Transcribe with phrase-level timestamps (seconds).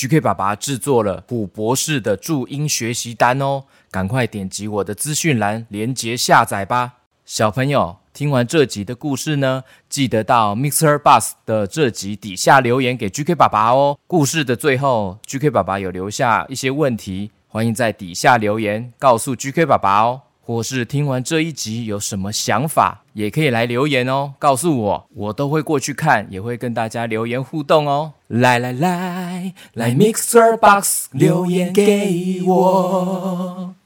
[0.00, 6.94] GK 爸爸制作了虎博士的注音学习单哦，赶快点击我的资讯栏连接下载吧。
[7.26, 13.98] 小朋友听完这集的故事呢，记得到 Mixer Bus 的这集底下留言给 GK 爸爸哦。
[14.06, 20.22] 故事的最后，GK 爸爸有留下一些问题，欢迎在底下留言告诉 GK 爸爸哦。
[20.50, 28.14] 或是听完这一集有什么想法，也可以来留言哦，告诉我，我都会过去看，也会跟大家留言互动哦。
[28.26, 33.76] 来来来，来 Mixer Box 留言给我。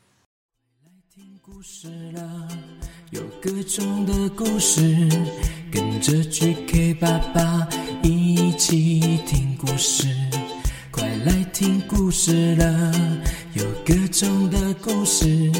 [1.15, 2.49] 听故事了，
[3.11, 5.07] 有各种的故事，
[5.71, 7.69] 跟着 GK 爸爸
[8.03, 10.09] 一起听故事。
[10.91, 12.91] 快来听故事了，
[13.53, 15.53] 有各种的故事。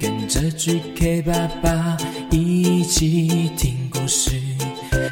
[0.00, 1.96] 跟着 GK 爸爸
[2.30, 4.30] 一起听故事，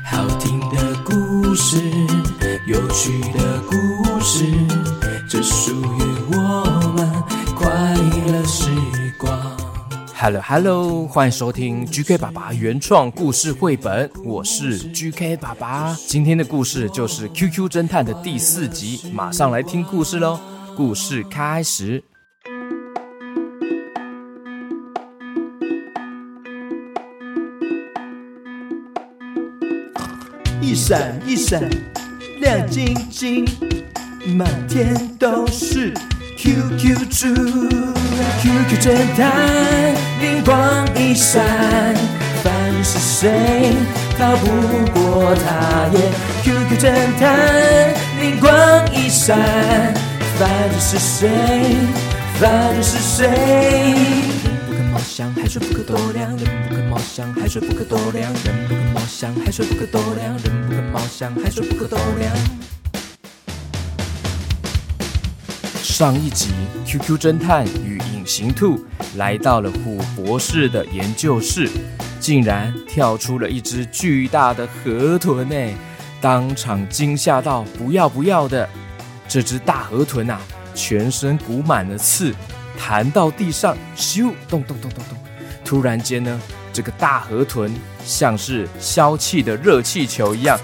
[0.04, 1.78] 好听的故事，
[2.68, 4.44] 有趣的故事，
[5.28, 7.10] 这属于我们
[7.56, 7.68] 快
[8.28, 8.68] 乐时
[9.18, 9.36] 光。
[10.14, 15.96] Hello Hello，欢迎收听 GK 爸爸原创故事绘本，我是 GK 爸爸。
[16.06, 20.38] 今天的故事就是 QQ 侦探的第四集，马上来听故事喽！
[20.76, 22.04] 故事开始。
[30.76, 31.62] 闪一闪
[32.38, 33.46] 亮晶晶，
[34.36, 35.92] 满天都是
[36.36, 37.26] QQ 猪
[38.42, 41.42] ，QQ 侦探灵光一闪，
[42.44, 42.52] 凡
[42.84, 43.72] 是谁
[44.18, 44.46] 逃不
[44.92, 46.12] 过他耶
[46.44, 48.50] ！QQ 侦探灵光
[48.92, 49.34] 一闪，
[50.38, 50.46] 凡
[50.78, 51.30] 是谁，
[52.38, 54.35] 凡是谁。
[55.46, 62.36] 海水不可多量，人不可貌相，海水不可多量，人不可貌相，海水不可多量，人不可貌相，海水不可多量。
[65.84, 66.48] 上一集
[66.84, 71.70] ，QQ 侦探与隐形兔来到了虎博士的研究室，
[72.18, 75.74] 竟然跳出了一只巨大的河豚呢，
[76.20, 78.68] 当场惊吓到不要不要的。
[79.28, 80.40] 这只大河豚啊，
[80.74, 82.34] 全身鼓满了刺。
[82.76, 85.25] 弹到地上，咻，咚咚咚咚咚！
[85.66, 86.40] 突然间呢，
[86.72, 90.56] 这个大河豚像是消气的热气球一样，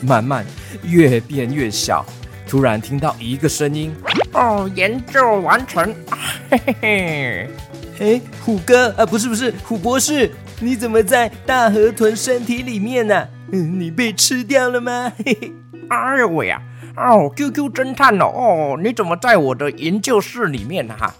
[0.00, 0.46] 慢慢
[0.84, 2.06] 越变越小。
[2.46, 3.92] 突然听到一个声音
[4.32, 5.92] ：“哦，研究完成！”
[6.48, 7.50] 嘿嘿嘿，
[7.98, 10.30] 哎，虎哥啊，不是不是，虎博士，
[10.60, 13.26] 你怎么在大河豚身体里面呢？
[13.50, 15.12] 嗯，你被吃掉了吗？
[15.24, 15.52] 嘿嘿，
[15.88, 16.62] 哎呦喂呀！
[16.96, 20.94] 哦，QQ 侦探哦，哦，你怎么在我的研究室里面呢？
[20.96, 21.12] 哈，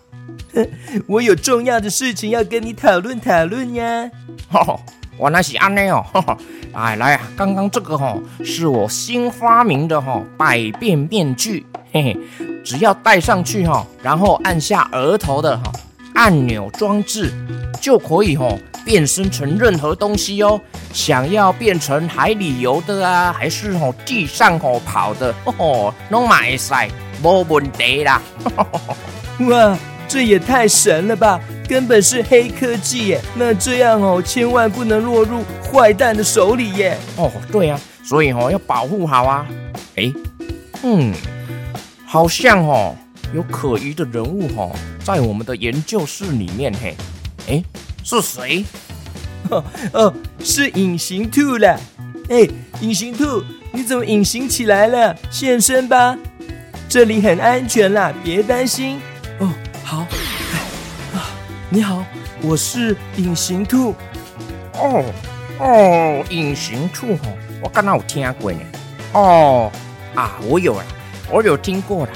[1.06, 4.10] 我有重要的事情要跟你讨论讨论呀。
[4.52, 4.78] 哦，
[5.16, 6.04] 我那是安内哦。
[6.72, 12.18] 哎，来啊，刚刚这个哈是我新发明的哈百变面具，嘿嘿，
[12.64, 15.72] 只要戴上去哈，然后按下额头的哈
[16.14, 17.32] 按钮装置，
[17.80, 18.56] 就可以哈。
[18.84, 20.60] 变身成任何东西哦，
[20.92, 26.90] 想要变成海里游的啊，还是哦地上哦跑的哦，弄买晒，
[27.22, 28.20] 没问题啦。
[29.48, 29.78] 哇，
[30.08, 33.20] 这也太神了吧，根本是黑科技耶！
[33.34, 35.42] 那这样哦，千万不能落入
[35.72, 36.96] 坏蛋的手里耶。
[37.16, 39.46] 哦，对啊，所以哦要保护好啊。
[39.96, 40.12] 哎，
[40.82, 41.12] 嗯，
[42.06, 42.94] 好像哦
[43.32, 44.70] 有可疑的人物哦，
[45.02, 46.96] 在我们的研究室里面嘿，
[47.48, 47.64] 哎。
[48.06, 48.62] 是谁？
[49.48, 51.80] 哦哦，是隐形兔了。
[52.28, 52.46] 哎，
[52.82, 53.42] 隐形兔，
[53.72, 55.16] 你怎么隐形起来了？
[55.30, 56.14] 现身吧，
[56.86, 59.00] 这里很安全啦，别担心。
[59.38, 59.48] 哦，
[59.84, 59.98] 好。
[61.12, 61.30] 啊，
[61.68, 62.02] 你好，
[62.40, 63.94] 我是隐形兔。
[64.72, 65.04] 哦
[65.60, 68.58] 哦，隐形兔哦，我刚刚有听过呢。
[69.12, 69.70] 哦
[70.14, 70.84] 啊，我有了，
[71.30, 72.12] 我有听过了。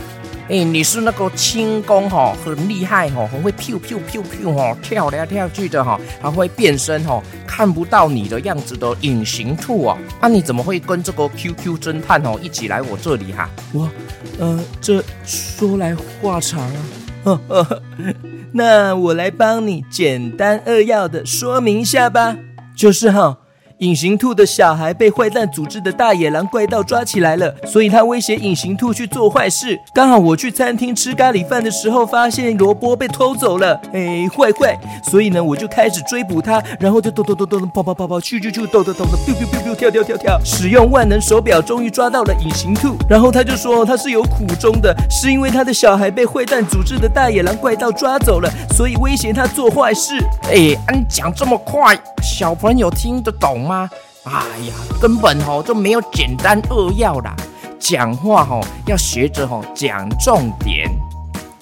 [0.48, 9.98] 哎，你是那个轻功哈，很厉害哈，很会飘飘飘飘哈，跳来跳去的哈，还会变身哈，看不到你的样子的隐形兔啊！
[10.22, 13.50] 那你怎么会跟这个 QQ 侦探哦一起来我这里哈？
[13.74, 13.90] 我，
[14.38, 16.80] 呃，这说来话长啊，
[18.52, 22.36] 那我来帮你简单扼要的说明一下吧，
[22.74, 23.38] 就是哈。
[23.78, 29.78] 隐形兔的小孩被坏蛋组织的大野狼怪盗抓起来了，所以他威胁隐形兔去做坏事。
[29.94, 34.76] 刚好我去餐厅吃咖喱饭的时候，发现萝卜被偷走了，哎，坏坏！
[35.08, 42.96] 所以呢，我就开始追捕他，然后就咚咚咚咚跑跑跑跑，去去去，咚咚咚咚，biu biu biu biu，跳跳跳跳，使用万能手表，终于抓到了隐形兔。
[43.08, 50.18] 然后他就说他是有苦衷的，是因为他的小孩被坏蛋组织的大野狼怪盗抓走了，所以威胁他做坏事。
[50.50, 53.67] 哎，你讲这么快，小朋友听得懂？
[53.68, 53.88] 吗？
[54.24, 54.32] 哎
[54.66, 57.36] 呀，根本吼就没有简单扼要啦。
[57.78, 60.90] 讲话吼要学着吼讲重点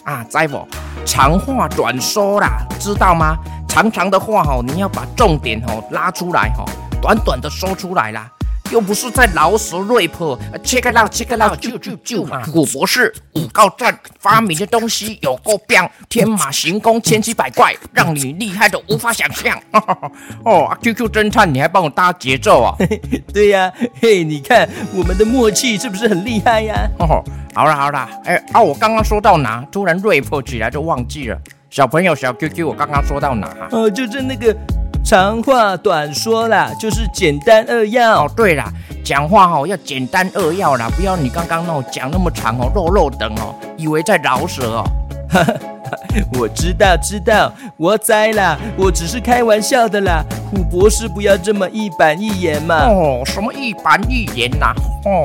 [0.05, 0.67] 啊，知不？
[1.05, 3.37] 长话短说啦，知道吗？
[3.69, 6.65] 长长的话吼，你要把重点吼拉出来吼，
[7.03, 8.31] 短短的说出来啦。
[8.71, 12.45] 又不是在劳舌 rap，check it out，check it out，就就就嘛。
[12.53, 19.59] 古博士五高站发明的东西有够棒，天马行空，千奇百怪，让你厉害的无法想象。
[20.45, 22.75] 哦，QQ 侦探，你还帮我搭节奏啊？
[23.33, 26.89] 对呀，嘿，你看我们的默契是不是很厉害呀？
[26.99, 27.23] 哦，
[27.55, 29.65] 好啦好啦，哎啊，我刚刚说到哪？
[29.71, 31.39] 突然 rap 起来就忘记了。
[31.71, 33.55] 小朋友，小 QQ，我刚刚说到哪？
[33.71, 34.57] 呃，就是那个。
[35.07, 38.25] 长话短说啦，就是简单扼要。
[38.25, 38.69] 哦，对啦，
[39.05, 44.85] 讲话哦要简单扼要啦，不要你刚刚那讲那么长哦，肉肉等哦，以为在饶舌哦。
[46.37, 50.25] 我知道，知道，我栽啦，我只是开玩笑的啦。
[50.51, 52.75] 虎博士不要这么一板一眼嘛。
[52.89, 54.75] 哦，什么一板一眼呐？
[55.05, 55.25] 哦，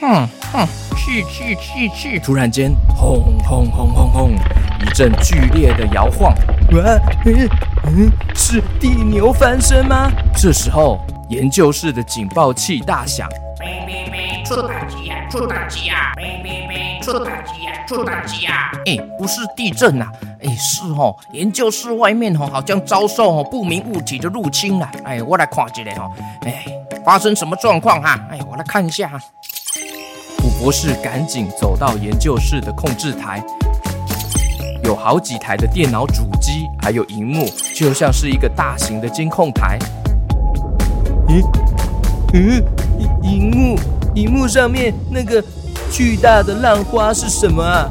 [0.00, 0.66] 哼哼，
[0.96, 2.18] 去去去去！
[2.18, 4.30] 突然间，轰轰轰轰轰，
[4.80, 6.34] 一阵剧烈的摇晃。
[7.84, 10.10] 嗯，是地牛翻身吗？
[10.36, 13.28] 这时候，研究室的警报器大响，
[14.44, 16.12] 出打击啊，出打击啊，
[17.02, 18.70] 出打击啊，出打击啊！
[18.86, 20.06] 哎，不是地震呐，
[20.42, 24.88] 哎，是哦，研究室外面哦，好像遭受哦不明物体的入侵了。
[25.04, 26.10] 哎，我来看一下哦，
[26.42, 26.64] 哎，
[27.04, 28.18] 发生什么状况哈？
[28.30, 29.20] 哎，我来看一下哈。
[30.38, 33.44] 古博士赶紧走到研究室的控制台。
[34.84, 37.46] 有好几台的电脑主机，还有荧幕，
[37.82, 39.76] 就像是一个大型的监控台。
[41.26, 41.44] 咦，
[42.32, 42.62] 嗯，
[43.24, 43.76] 荧幕，
[44.14, 45.42] 荧幕上面那个
[45.90, 47.90] 巨大的浪花是什么啊？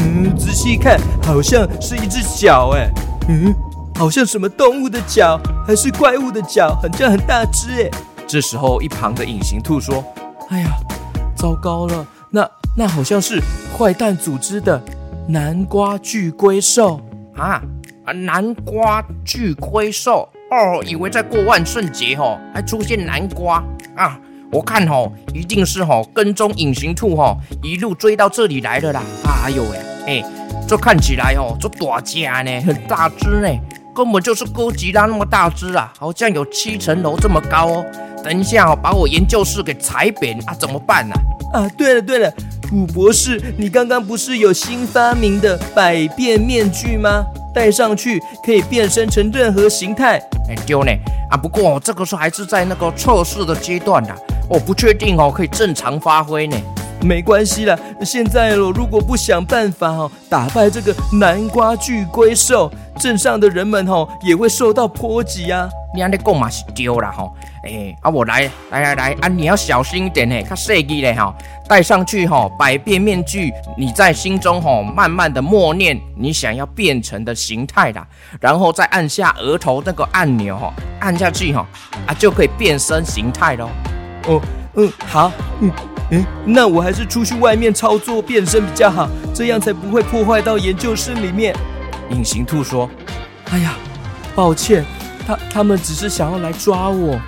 [0.00, 2.90] 嗯，仔细看，好像是一只脚，哎，
[3.30, 3.54] 嗯，
[3.96, 7.90] 好像什么动物的脚，还是怪物的脚，很像很大只，哎。
[8.26, 10.04] 这时候，一旁的隐形兔说
[10.50, 10.68] ：“哎呀，
[11.34, 12.46] 糟糕了，那
[12.76, 13.40] 那好像是
[13.78, 14.78] 坏蛋组织的。”
[15.26, 17.00] 南瓜巨龟兽
[17.36, 17.62] 啊
[18.12, 23.62] 南瓜巨龟兽哦，以为在过万圣节哦，还出现南瓜
[23.94, 24.18] 啊！
[24.50, 29.02] 我看哦，一定是哦跟踪隐形兔哦，一路追到这里来的啦！
[29.44, 30.24] 哎呦喂，哎，
[30.66, 33.48] 这看起来哦，这大家呢，很大只呢，
[33.94, 37.86] 根本就是哥吉拉那么大只啊，好像有七层楼这么高哦！
[38.24, 41.14] 等一下哦，把我研究室给踩扁啊，怎么办呢？
[41.52, 42.32] 啊，对了对了。
[42.70, 47.24] 古博士，你刚刚不是有新发明的百变面具吗？
[47.54, 50.18] 戴上去可以变身成任何形态。
[50.48, 50.92] 哎，丢呢！
[51.30, 54.14] 啊，不过这个是还是在那个测试的阶段的，
[54.48, 56.56] 我不确定哦，可以正常发挥呢。
[57.00, 65.68] 没关系啦，现在哦，如果不想办法哦，打败这个南瓜巨龟兽，镇上的人们哦也会受到波及啊。
[65.94, 67.34] 你安尼讲嘛是对啦吼。
[67.64, 71.34] 哎，啊，我来来来来，啊，你要小心一点呢，看设计嘞吼，
[71.68, 78.06] 戴上去吼，百变面具，你在心中吼，慢慢的默念你想要变成的形态啦，
[78.40, 81.66] 然后再按下额头那个按钮哈，按下去吼，
[82.06, 83.68] 啊，就可以变身形态喽。
[84.26, 84.40] 哦，
[84.74, 85.72] 嗯，好，嗯，
[86.10, 91.54] 嗯，那我还是出去外面操作变身比较好，这样才不会破坏到研究室里面。
[92.10, 92.88] 隐形兔说
[93.50, 93.74] ：“哎呀，
[94.34, 94.84] 抱歉，
[95.28, 97.20] 他他们只是想要来抓我。”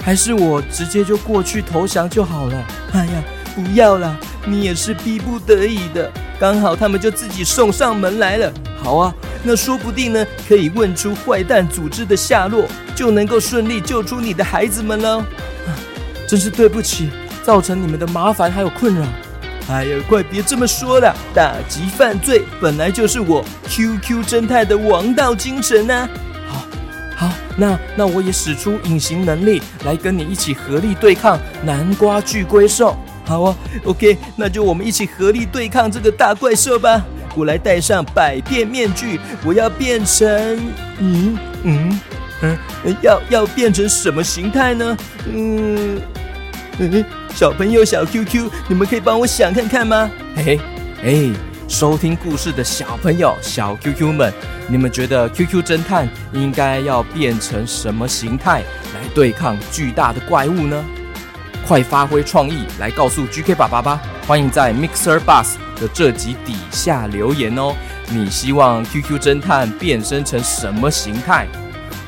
[0.00, 2.66] 还是我直接就过去投降就好了。
[2.92, 3.22] 哎呀，
[3.54, 4.16] 不要啦，
[4.46, 6.10] 你也是逼不得已的。
[6.40, 8.50] 刚好他们就自己送上门来了。
[8.82, 15.22] 好啊，那说不定呢，可以问出坏蛋组织的下落，就能够顺利救出你的孩子们了。
[16.26, 17.10] 真是对不起，
[17.42, 19.04] 造成你们的麻烦还有困扰。
[19.68, 26.08] 哎呀，快别这么说了，打击犯罪本来就是我 QQ 侦探的王道精神呢。
[27.58, 32.96] 那那我也使出隐形能力来跟你一起合力对抗南瓜巨龟兽。
[33.24, 37.04] 好啊，OK，那就我们一起合力对抗这个大怪兽吧。
[37.34, 40.26] 我来戴上百变面具，我要变成……
[40.98, 42.00] 嗯嗯
[42.40, 42.56] 嗯，
[43.02, 44.96] 要要变成什么形态呢？
[45.30, 46.00] 嗯
[46.78, 50.10] 嗯，小朋友小 QQ，你们可以帮我想看看吗？
[50.36, 50.60] 嘿嘿，
[51.02, 51.47] 哎。
[51.68, 54.32] 收听故事的小朋友、小 QQ 们，
[54.68, 58.62] 你们觉得 QQ 侦探应该要变成什么形态
[58.94, 60.82] 来对抗巨大的怪物呢？
[61.66, 64.00] 快发挥创意来告诉 GK 爸爸吧！
[64.26, 67.74] 欢迎在 Mixer Bus 的这集底下留言哦。
[68.08, 71.46] 你希望 QQ 侦探变身成什么形态？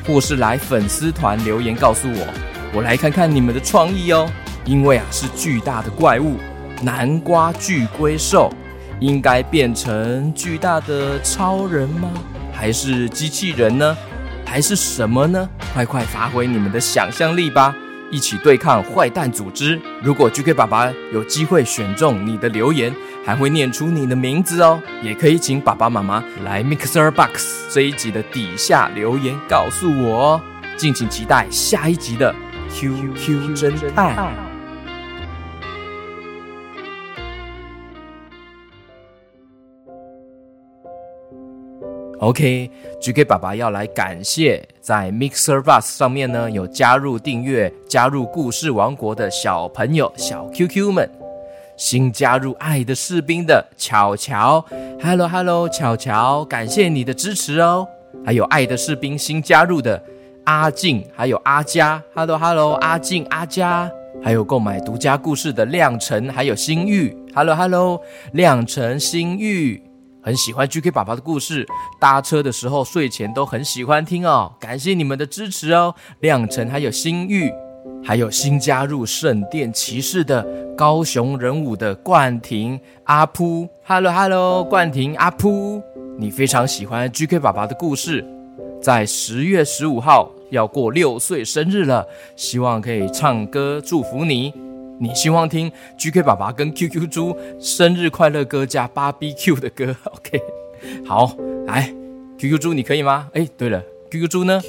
[0.07, 2.27] 或是来粉丝团留言告诉我，
[2.73, 4.27] 我来看看你们的创意哦。
[4.65, 6.37] 因为啊，是巨大的怪物——
[6.81, 8.51] 南瓜巨龟兽。
[9.01, 12.09] 应该变成巨大的超人吗？
[12.53, 13.97] 还是机器人呢？
[14.45, 15.49] 还是什么呢？
[15.73, 17.75] 快快发挥你们的想象力吧！
[18.11, 19.81] 一起对抗坏蛋组织。
[20.03, 22.93] 如果 GK 爸爸有机会选中你的留言，
[23.25, 24.79] 还会念出你的名字哦。
[25.01, 30.41] 也可以请爸爸妈妈来 Mixer Box 这一集的底下留言告诉我哦。
[30.77, 32.35] 敬请期待下一集的
[32.69, 34.50] QQ 侦探。
[42.21, 51.09] OK，GK 爸爸要来感谢在 Mixer Bus 上面呢有加入订阅、加入故事王国的小朋友、小 QQ 们，
[51.75, 54.63] 新加入爱的士兵的巧巧
[55.01, 57.87] ，Hello Hello，巧巧，感谢你的支持哦。
[58.23, 59.99] 还有爱的士兵新加入的
[60.43, 63.89] 阿静，还有阿佳，Hello Hello，阿静、阿佳，
[64.23, 67.99] 还有购买独家故事的亮晨，还有心玉，Hello Hello，
[68.33, 69.81] 亮晨、心玉。
[70.23, 71.65] 很喜欢 GK 爸爸的故事，
[71.99, 74.53] 搭车的时候、睡前都很喜欢听哦。
[74.59, 77.51] 感谢你们的支持哦，亮晨还有新玉，
[78.03, 80.45] 还有新加入圣殿骑士的
[80.77, 85.81] 高雄人武的冠廷阿扑，Hello Hello，冠廷阿扑，
[86.19, 88.23] 你非常喜欢 GK 爸爸的故事，
[88.79, 94.53] 在十月十五号要过六岁生日了，希望可以唱歌祝福你。
[95.01, 100.39] 你希望听 GK 爸爸跟 QQ 猪生日快乐歌加 BBQ 的歌， OK？
[101.03, 101.91] 好，来
[102.37, 103.27] ，QQ 猪你可以吗？
[103.33, 104.61] 哎，对了，QQ 猪呢？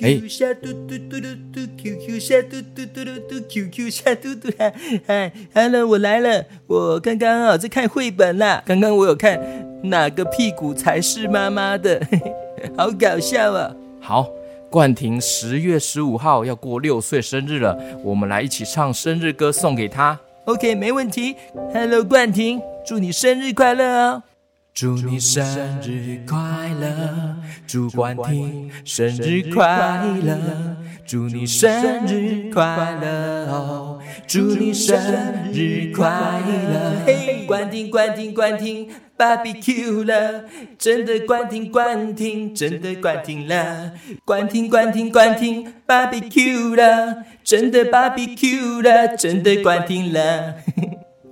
[0.00, 4.72] 哎，QQ 下嘟嘟嘟嘟嘟，QQ 下嘟嘟嘟嘟嘟，QQ 下嘟嘟哈，
[5.04, 9.40] 嗨，Hello，我来了，我刚刚啊在看绘本啦，刚刚我有看
[9.82, 12.00] 哪个屁股才是妈妈的，
[12.78, 14.30] 好搞笑啊，好。
[14.72, 20.18] 冠廷十月十五号要过六岁生日了，我们来一起唱生日歌送给他。
[20.46, 21.36] OK，没问题。
[21.74, 24.22] Hello，冠廷，祝你生日快乐哦！
[24.72, 25.44] 祝你生
[25.82, 27.36] 日快乐，
[27.66, 30.38] 祝冠廷生日快乐，
[31.06, 32.64] 祝你生日快
[32.98, 34.96] 乐哦，祝你生
[35.52, 37.31] 日快乐。
[37.42, 38.88] 嘿，冠廷，冠廷，冠廷。
[39.18, 40.46] Barbecue 了，
[40.76, 43.92] 真的关停关停，真的关停了，
[44.24, 50.56] 关停关停关停，Barbecue 了，真的 Barbecue 了，真的关停了。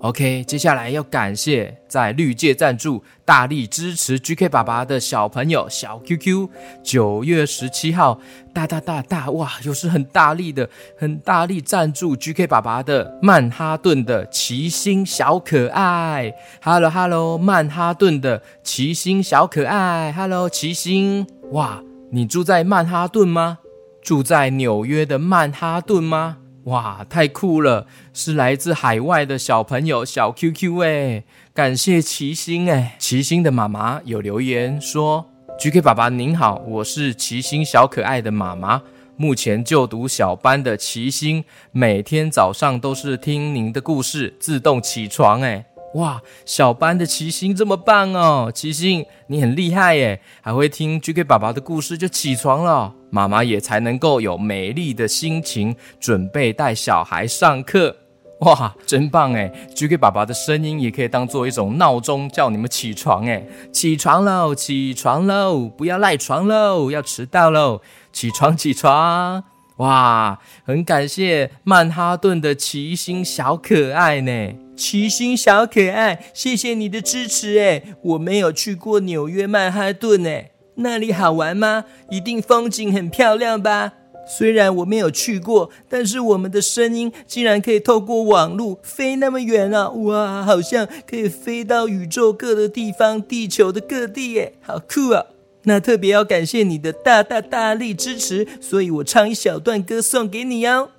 [0.00, 6.48] OK，接下来要感谢在绿界赞助、大力支持 GK 爸爸的小朋友小 QQ。
[6.82, 8.18] 九月十七号，
[8.54, 16.32] 大大大大哇，又是很大力的、很大力赞助 GK 爸爸的曼哈顿的齐心小可爱。
[16.62, 20.10] Hello Hello，曼哈顿的齐心小可爱。
[20.12, 23.58] Hello 齐心，哇，你住在曼哈顿吗？
[24.00, 26.38] 住在纽约的曼哈顿吗？
[26.70, 27.86] 哇，太酷了！
[28.14, 38.82] 是来自海外的小朋友小 QQ 哎，感谢齐星哎，齐星的妈妈有留言说：“GK 爸爸您好，我是齐星小可爱的妈妈，
[39.16, 48.50] 目前就读小班的齐星，每天早上都是听您的故事自动起床哎。”哇，小班的齐星这么棒哦！
[48.54, 57.96] 齐星，你很厉害耶，还会听 GK 爸爸的故事就起床了，妈妈也才能够有美丽的心情准备带小孩上课。
[58.42, 67.82] 哇，真棒哎！GK 爸爸的声音也可以当做一种闹钟，叫你们起床哎，起床喽，起床喽，不要赖床喽，要迟到喽，
[68.12, 69.42] 起床起床！
[69.80, 74.52] 哇，很感谢曼哈顿的齐星小可爱呢。
[74.76, 77.82] 齐心小可爱，谢谢你的支持哎！
[78.02, 81.86] 我没有去过纽约曼哈顿哎，那里好玩吗？
[82.10, 83.94] 一定风景很漂亮吧？
[84.26, 89.88] 虽然我没有去过，但是我们的声音竟然可以透过网路飞那么远啊！
[89.88, 95.24] 哇，好像可以飞到宇宙各个地方，地球的各地耶，好酷啊！
[95.64, 100.90] 那特别要感谢你的大大大力支持，所以我唱一小段歌送给你哦。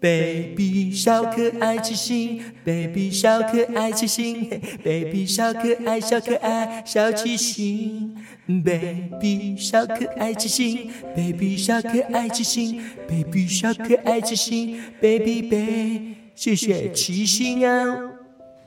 [0.00, 4.48] Baby 小可爱之心，Baby 小可爱之心
[4.82, 17.98] ，Baby 小可爱小可爱小齐心，Baby 小可爱之心，Baby 小可爱之心，Baby 小可爱之心，Baby Baby，谢谢齐心啊！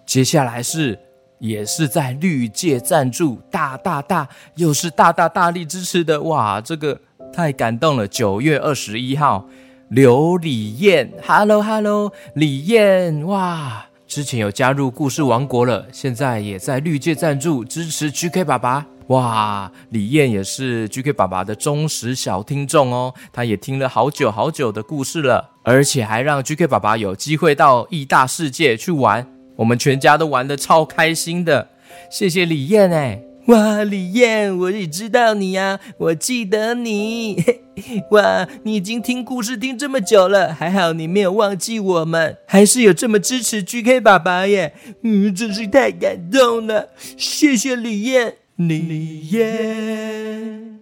[0.06, 1.00] 接下来是
[1.40, 7.00] 也是在绿界赞助，大大大又是大大大力支持的哇，这个
[7.34, 8.08] 太感动了！
[8.08, 9.48] 九月二十一号。
[9.90, 31.70] 刘李燕，Hello Hello，李燕，哇，之前有加入故事王国了，现在也在绿界赞助支持 GK 爸爸，哇，李燕也是 GK 爸爸的忠实小听众哦，他也听了好久好久的故事了，而且还让 GK 爸爸有机会到异大世界去玩，我们全家都玩的超开心的，
[32.10, 33.22] 谢谢李燕哎。
[33.48, 37.44] 哇，李燕，我也知道你呀，我记得你。
[38.12, 44.74] 哇，你已经听故事听这么久了，还好你没有忘记我们，还是有这么支持 GK 爸爸耶。
[45.02, 50.80] 嗯，真是太感动了，谢谢李燕，李燕，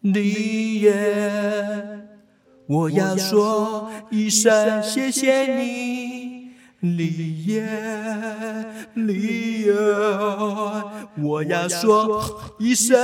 [0.00, 2.08] 李燕，
[2.66, 6.31] 我要说一声谢谢你。
[6.82, 7.64] 李燕，
[8.94, 9.72] 李燕，
[11.22, 12.98] 我要说一声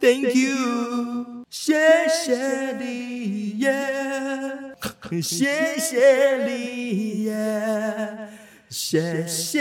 [0.00, 1.74] Thank you，谢
[2.08, 4.74] 谢李燕，
[5.22, 8.30] 谢谢李燕，
[8.70, 9.60] 谢谢，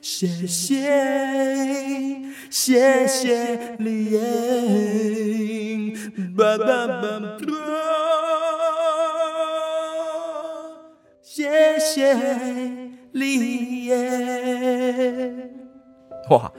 [0.00, 5.92] 谢谢，谢谢李燕，
[6.34, 8.19] 爸爸爸爸。
[11.32, 12.16] 谢谢
[13.12, 15.48] 李燕。
[16.28, 16.52] 哇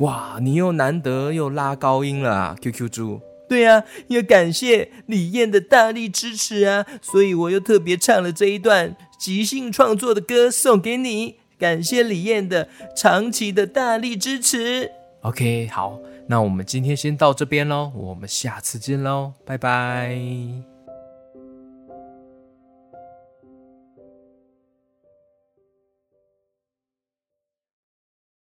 [0.00, 3.22] 哇，你又难得又拉高音了啊，QQ 猪。
[3.48, 14.90] 对啊，要感谢李燕的大力支持啊，所以我又特别唱了这一段即兴创作的歌送给你，感谢李燕的长期的大力支持。
[15.22, 20.77] OK，好，那我们今天先到这边喽，我们下次见喽，拜拜。